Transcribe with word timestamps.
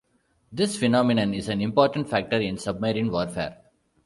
This 0.51 0.79
phenomenon 0.79 1.35
is 1.35 1.47
an 1.47 1.61
important 1.61 2.09
factor 2.09 2.37
in 2.39 2.57
submarine 2.57 3.11
warfare. 3.11 3.57